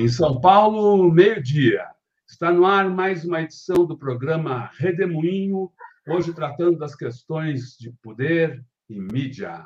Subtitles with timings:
[0.00, 1.84] Em São Paulo, meio-dia.
[2.24, 5.72] Está no ar mais uma edição do programa Redemoinho,
[6.06, 9.64] hoje tratando das questões de poder e mídia.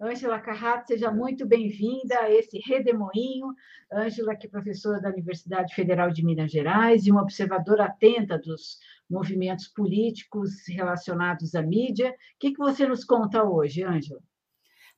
[0.00, 3.54] Ângela Carrato, seja muito bem-vinda a esse Redemoinho.
[3.92, 8.78] Ângela, que é professora da Universidade Federal de Minas Gerais e uma observadora atenta dos
[9.10, 12.12] movimentos políticos relacionados à mídia.
[12.12, 14.22] O que, você nos conta hoje, Ângela?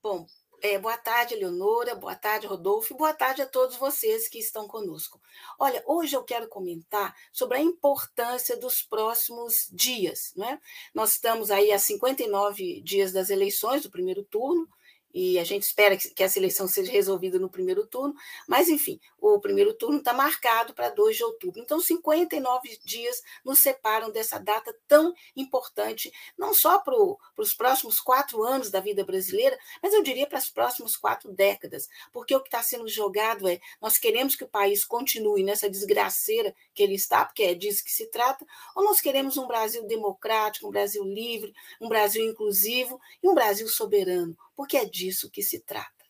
[0.00, 0.24] Bom,
[0.62, 4.68] é, boa tarde, Leonora, boa tarde, Rodolfo, e boa tarde a todos vocês que estão
[4.68, 5.20] conosco.
[5.58, 10.32] Olha, hoje eu quero comentar sobre a importância dos próximos dias.
[10.36, 10.60] Né?
[10.94, 14.68] Nós estamos aí a 59 dias das eleições do primeiro turno,
[15.12, 18.14] e a gente espera que essa eleição seja resolvida no primeiro turno,
[18.48, 21.60] mas, enfim, o primeiro turno está marcado para 2 de outubro.
[21.60, 26.94] Então, 59 dias nos separam dessa data tão importante, não só para
[27.36, 31.88] os próximos quatro anos da vida brasileira, mas eu diria para as próximas quatro décadas,
[32.12, 36.54] porque o que está sendo jogado é: nós queremos que o país continue nessa desgraceira
[36.74, 40.66] que ele está, porque é disso que se trata, ou nós queremos um Brasil democrático,
[40.66, 45.60] um Brasil livre, um Brasil inclusivo e um Brasil soberano porque é disso que se
[45.60, 46.02] trata.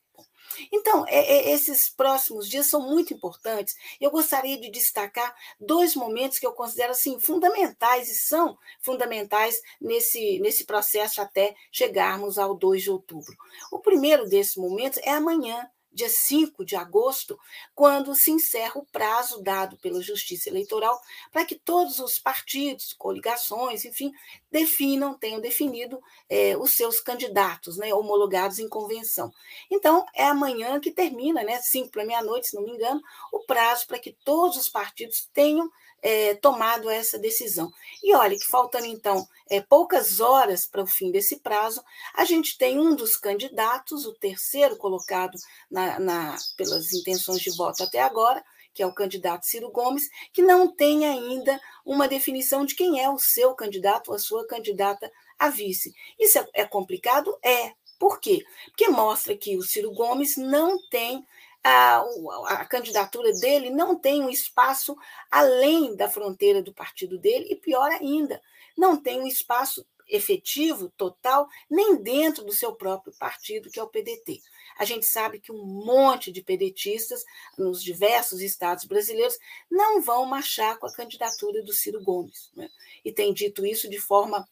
[0.70, 3.74] Então, é, é, esses próximos dias são muito importantes.
[4.00, 10.38] Eu gostaria de destacar dois momentos que eu considero assim fundamentais e são fundamentais nesse,
[10.40, 13.34] nesse processo até chegarmos ao 2 de outubro.
[13.70, 17.38] O primeiro desses momentos é amanhã, dia 5 de agosto,
[17.74, 23.84] quando se encerra o prazo dado pela Justiça Eleitoral para que todos os partidos, coligações,
[23.84, 24.12] enfim,
[24.50, 29.32] definam, tenham definido é, os seus candidatos, né, homologados em convenção.
[29.70, 33.00] Então, é amanhã que termina, né, 5 para meia-noite, se não me engano,
[33.32, 35.70] o prazo para que todos os partidos tenham
[36.02, 37.72] é, tomado essa decisão.
[38.02, 41.82] E olha que faltando então é, poucas horas para o fim desse prazo,
[42.14, 45.38] a gente tem um dos candidatos, o terceiro colocado
[45.70, 50.42] na, na, pelas intenções de voto até agora, que é o candidato Ciro Gomes, que
[50.42, 55.10] não tem ainda uma definição de quem é o seu candidato ou a sua candidata
[55.38, 55.94] a vice.
[56.18, 57.36] Isso é, é complicado?
[57.42, 57.72] É.
[57.98, 58.44] Por quê?
[58.66, 61.24] Porque mostra que o Ciro Gomes não tem
[61.64, 62.04] a,
[62.48, 64.96] a, candidatura dele não tem um espaço
[65.30, 68.42] além da fronteira do partido dele, e pior ainda,
[68.76, 73.88] não tem um espaço efetivo, total, nem dentro do seu próprio partido, que é o
[73.88, 74.40] PDT.
[74.78, 77.24] A gente sabe que um monte de pedetistas
[77.56, 79.38] nos diversos estados brasileiros
[79.70, 82.50] não vão marchar com a candidatura do Ciro Gomes.
[82.54, 82.68] Né?
[83.04, 84.46] E tem dito isso de forma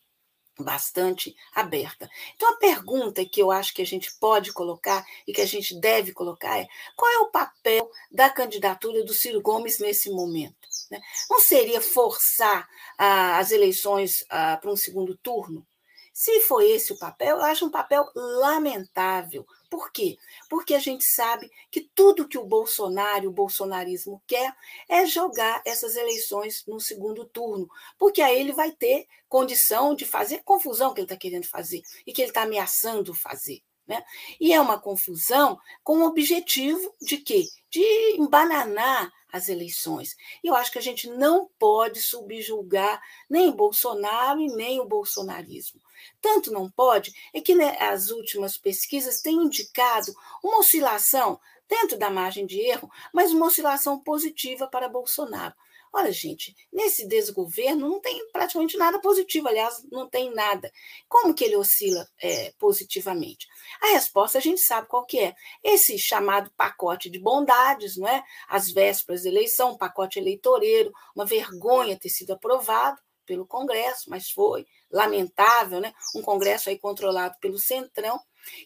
[0.62, 2.08] bastante aberta.
[2.34, 5.78] Então, a pergunta que eu acho que a gente pode colocar e que a gente
[5.78, 6.66] deve colocar é:
[6.96, 10.68] qual é o papel da candidatura do Ciro Gomes nesse momento?
[10.90, 11.00] Né?
[11.28, 15.66] Não seria forçar ah, as eleições ah, para um segundo turno?
[16.12, 19.46] Se for esse o papel, eu acho um papel lamentável.
[19.70, 20.18] Por quê?
[20.48, 24.54] Porque a gente sabe que tudo que o Bolsonaro, o bolsonarismo quer
[24.88, 30.42] é jogar essas eleições no segundo turno, porque aí ele vai ter condição de fazer
[30.42, 33.62] confusão que ele está querendo fazer e que ele está ameaçando fazer.
[33.86, 34.02] Né?
[34.40, 37.44] E é uma confusão com o objetivo de quê?
[37.68, 40.16] De embananar as eleições.
[40.42, 45.80] E eu acho que a gente não pode subjulgar nem Bolsonaro e nem o bolsonarismo.
[46.20, 52.10] Tanto não pode, é que né, as últimas pesquisas têm indicado uma oscilação dentro da
[52.10, 55.54] margem de erro, mas uma oscilação positiva para Bolsonaro.
[55.92, 60.70] Olha, gente, nesse desgoverno não tem praticamente nada positivo, aliás, não tem nada.
[61.08, 63.48] Como que ele oscila é, positivamente?
[63.82, 65.34] A resposta a gente sabe qual que é.
[65.64, 68.22] Esse chamado pacote de bondades, não é?
[68.48, 74.30] As vésperas da eleição, um pacote eleitoreiro, uma vergonha ter sido aprovado pelo Congresso, mas
[74.30, 75.92] foi lamentável, né?
[76.14, 78.20] Um Congresso aí controlado pelo Centrão,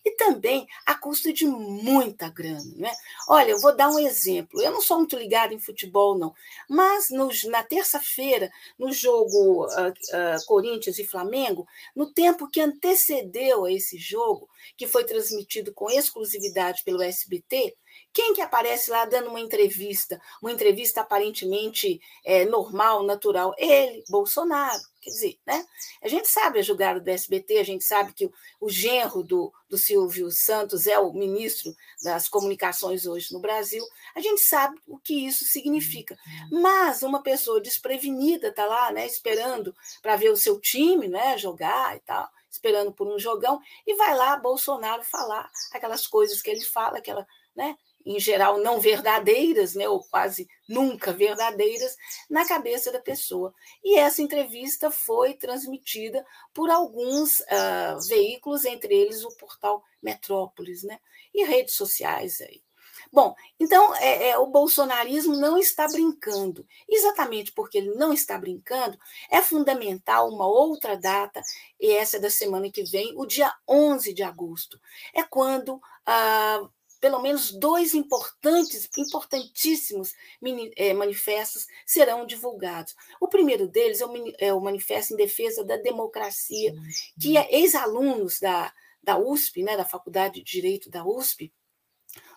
[0.05, 2.73] e também a custo de muita grana.
[2.77, 2.93] Né?
[3.29, 4.61] Olha, eu vou dar um exemplo.
[4.61, 6.35] Eu não sou muito ligada em futebol, não,
[6.69, 7.09] mas
[7.49, 13.99] na terça-feira, no jogo uh, uh, Corinthians e Flamengo, no tempo que antecedeu a esse
[13.99, 17.75] jogo, que foi transmitido com exclusividade pelo SBT,
[18.15, 23.53] quem que aparece lá dando uma entrevista, uma entrevista aparentemente é, normal, natural?
[23.59, 24.81] Ele, Bolsonaro.
[25.01, 25.67] Quer dizer, né?
[26.01, 29.53] A gente sabe a julgada do SBT, a gente sabe que o, o genro do,
[29.69, 33.85] do Silvio Santos é o ministro das comunicações hoje no Brasil.
[34.15, 36.17] A gente sabe o que isso significa.
[36.51, 41.97] Mas uma pessoa desprevenida está lá, né, esperando para ver o seu time né, jogar
[41.97, 46.65] e tal, esperando por um jogão, e vai lá Bolsonaro falar aquelas coisas que ele
[46.65, 51.97] fala, aquela, né, em geral não verdadeiras, né, ou quase nunca verdadeiras,
[52.29, 53.55] na cabeça da pessoa.
[53.83, 60.99] E essa entrevista foi transmitida por alguns uh, veículos, entre eles o portal Metrópolis, né,
[61.35, 62.63] e redes sociais aí.
[63.13, 66.67] Bom, então é, é, o bolsonarismo não está brincando.
[66.89, 68.99] Exatamente porque ele não está brincando,
[69.31, 71.41] é fundamental uma outra data,
[71.79, 74.81] e essa é da semana que vem, o dia 11 de agosto.
[75.15, 76.69] É quando ah,
[77.05, 80.15] pelo menos dois importantes, importantíssimos
[80.75, 82.97] eh, manifestos serão divulgados.
[83.21, 86.73] O primeiro deles é o, é Manifesto em Defesa da Democracia,
[87.21, 88.73] que é ex-alunos da,
[89.03, 91.53] da USP, né, da Faculdade de Direito da USP,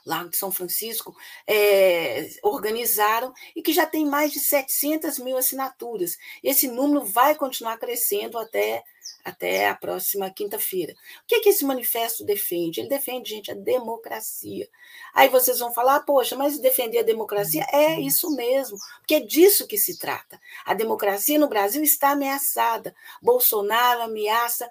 [0.05, 1.15] lá de São Francisco,
[1.47, 6.17] é, organizaram e que já tem mais de 700 mil assinaturas.
[6.43, 8.83] Esse número vai continuar crescendo até,
[9.27, 10.93] até a próxima quinta-feira.
[10.93, 12.79] O que, é que esse manifesto defende?
[12.79, 14.69] Ele defende, gente, a democracia.
[15.13, 19.67] Aí vocês vão falar, poxa, mas defender a democracia é isso mesmo, porque é disso
[19.67, 20.39] que se trata.
[20.65, 22.95] A democracia no Brasil está ameaçada.
[23.21, 24.69] Bolsonaro ameaça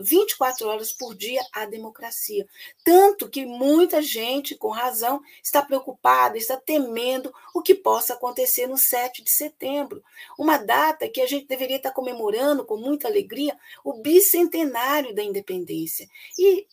[0.00, 2.46] 24 horas por dia a democracia.
[2.84, 8.78] Tanto que muita gente, com razão, está preocupada, está temendo o que possa acontecer no
[8.78, 10.02] 7 de setembro.
[10.38, 16.08] Uma data que a gente deveria estar comemorando com muita alegria o bicentenário da independência.
[16.38, 16.66] E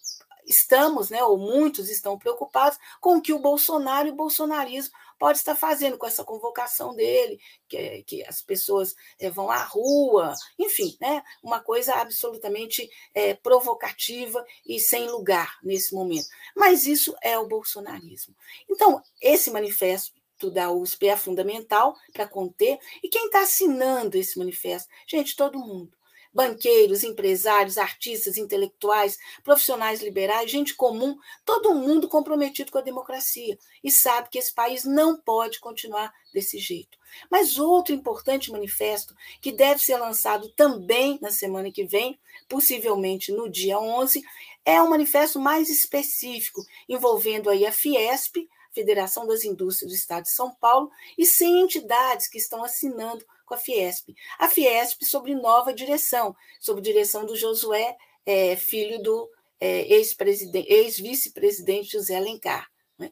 [0.45, 5.37] estamos, né, ou muitos estão preocupados com o que o Bolsonaro e o bolsonarismo pode
[5.37, 10.97] estar fazendo com essa convocação dele, que, que as pessoas é, vão à rua, enfim,
[10.99, 16.27] né, uma coisa absolutamente é, provocativa e sem lugar nesse momento.
[16.55, 18.35] Mas isso é o bolsonarismo.
[18.69, 20.13] Então, esse manifesto
[20.51, 24.89] da USP é fundamental para conter, e quem está assinando esse manifesto?
[25.07, 25.95] Gente, todo mundo
[26.33, 33.91] banqueiros, empresários, artistas, intelectuais, profissionais liberais, gente comum, todo mundo comprometido com a democracia e
[33.91, 36.97] sabe que esse país não pode continuar desse jeito.
[37.29, 42.19] Mas outro importante manifesto que deve ser lançado também na semana que vem,
[42.49, 44.23] possivelmente no dia 11,
[44.65, 50.31] é um manifesto mais específico envolvendo aí a Fiesp, Federação das Indústrias do Estado de
[50.31, 53.23] São Paulo, e 100 entidades que estão assinando
[53.53, 54.15] com a Fiesp.
[54.39, 57.95] A Fiesp sobre nova direção, sob direção do Josué,
[58.25, 59.29] é, filho do
[59.59, 62.67] é, ex-vice-presidente ex José Alencar.
[62.97, 63.11] Né?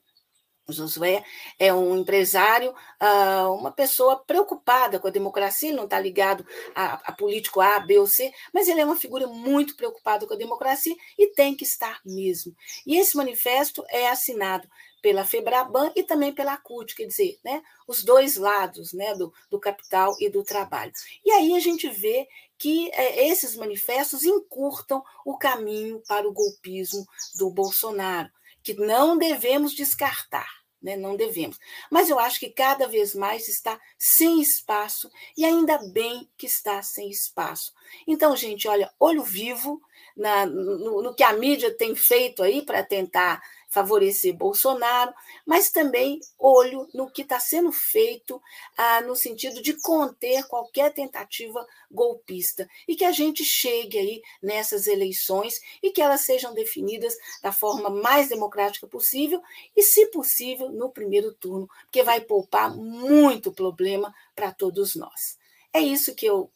[0.68, 1.24] O Josué
[1.60, 6.94] é um empresário, ah, uma pessoa preocupada com a democracia, ele não está ligado a,
[7.10, 10.38] a, político A, B ou C, mas ele é uma figura muito preocupada com a
[10.38, 12.56] democracia e tem que estar mesmo.
[12.86, 14.68] E esse manifesto é assinado
[15.02, 19.60] pela Febraban e também pela CUT, quer dizer, né, os dois lados né, do, do
[19.60, 20.92] capital e do trabalho.
[21.26, 22.28] E aí a gente vê
[22.58, 27.06] que é, esses manifestos encurtam o caminho para o golpismo
[27.36, 28.30] do Bolsonaro,
[28.62, 30.62] que não devemos descartar.
[30.82, 31.60] Né, não devemos.
[31.92, 36.82] Mas eu acho que cada vez mais está sem espaço, e ainda bem que está
[36.82, 37.72] sem espaço.
[38.08, 39.80] Então, gente, olha, olho vivo
[40.18, 45.14] na, no, no que a mídia tem feito aí para tentar favorecer Bolsonaro,
[45.46, 48.42] mas também olho no que está sendo feito
[48.78, 54.88] ah, no sentido de conter qualquer tentativa golpista e que a gente chegue aí nessas
[54.88, 59.42] eleições e que elas sejam definidas da forma mais democrática possível
[59.76, 65.38] e, se possível, no primeiro turno, porque vai poupar muito problema para todos nós.
[65.74, 66.52] É isso que eu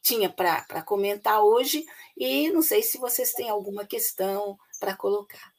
[0.00, 1.84] tinha para comentar hoje
[2.16, 5.52] e não sei se vocês têm alguma questão para colocar.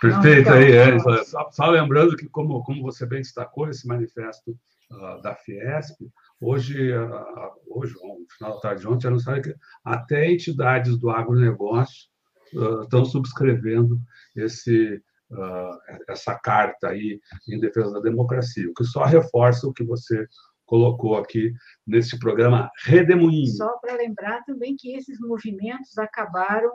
[0.00, 1.24] Perfeito aí, Angela.
[1.24, 4.58] Só, só, lembrando que, como, como você bem destacou, esse manifesto
[4.90, 5.96] uh, da Fiesp,
[6.40, 12.08] hoje, uh, hoje, no final da tarde de ontem, anunciaram que até entidades do agronegócio
[12.54, 13.98] uh, estão subscrevendo
[14.34, 15.02] esse,
[16.06, 20.26] essa carta aí em defesa da democracia, o que só reforça o que você
[20.66, 21.52] colocou aqui
[21.86, 23.46] nesse programa Redemoinho.
[23.46, 26.70] Só para lembrar também que esses movimentos acabaram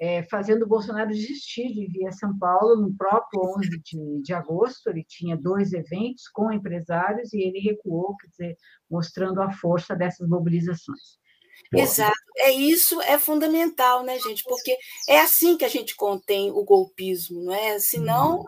[0.00, 4.32] é, fazendo o Bolsonaro desistir de vir a São Paulo no próprio 11 de, de
[4.32, 4.88] agosto.
[4.88, 8.56] Ele tinha dois eventos com empresários e ele recuou, quer dizer,
[8.90, 11.20] mostrando a força dessas mobilizações.
[11.72, 14.42] Exato, é isso é fundamental, né, gente?
[14.44, 14.74] Porque
[15.06, 17.78] é assim que a gente contém o golpismo, não é?
[17.78, 18.42] Senão.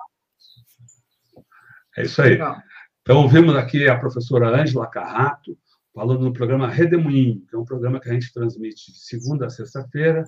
[1.97, 2.39] É isso aí.
[3.03, 5.57] Então, ouvimos aqui a professora Ângela Carrato
[5.95, 9.51] falando no programa Redemoinho, que é um programa que a gente transmite de segunda a
[9.51, 10.25] sexta-feira,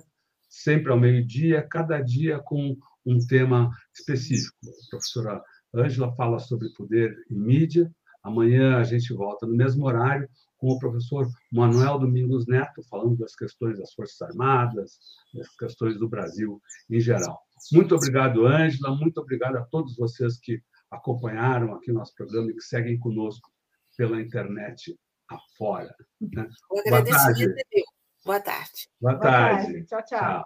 [0.55, 4.55] sempre ao meio-dia, cada dia com um tema específico.
[4.63, 5.43] A professora
[5.73, 7.91] Ângela fala sobre poder e mídia.
[8.23, 13.35] Amanhã a gente volta no mesmo horário com o professor Manuel Domingos Neto, falando das
[13.35, 14.97] questões das Forças Armadas,
[15.33, 17.37] das questões do Brasil em geral.
[17.73, 18.95] Muito obrigado, Ângela.
[18.95, 23.49] Muito obrigado a todos vocês que acompanharam aqui o nosso programa e que seguem conosco
[23.97, 24.97] pela internet
[25.29, 25.93] afora.
[26.21, 26.47] Né?
[26.85, 27.94] Agradecimento é
[28.25, 28.89] Boa tarde.
[28.99, 29.21] Boa tarde.
[29.21, 29.85] Boa tarde.
[29.85, 30.19] Tchau, tchau.
[30.19, 30.45] tchau.